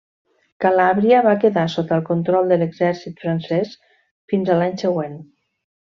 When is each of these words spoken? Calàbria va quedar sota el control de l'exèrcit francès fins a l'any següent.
Calàbria 0.63 1.19
va 1.27 1.33
quedar 1.43 1.65
sota 1.75 1.95
el 2.01 2.07
control 2.09 2.49
de 2.53 2.57
l'exèrcit 2.63 3.21
francès 3.27 3.79
fins 4.33 4.51
a 4.51 4.57
l'any 4.63 4.77
següent. 4.87 5.25